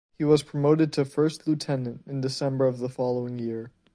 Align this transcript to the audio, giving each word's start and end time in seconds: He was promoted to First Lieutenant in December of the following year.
He 0.17 0.23
was 0.23 0.41
promoted 0.41 0.91
to 0.93 1.05
First 1.05 1.47
Lieutenant 1.47 2.01
in 2.07 2.21
December 2.21 2.65
of 2.65 2.79
the 2.79 2.89
following 2.89 3.37
year. 3.37 3.71